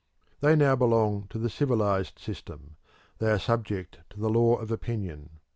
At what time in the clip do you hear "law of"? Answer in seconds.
4.31-4.71